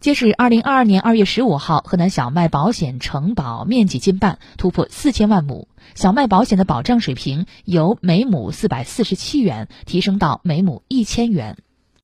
[0.00, 5.66] 截止二零二二年二月十五号河南小麦保险承保面积近半突破四千万亩。
[5.96, 11.56] 小麦保险的保障水平由每亩四百四十七元提升到每亩一千元。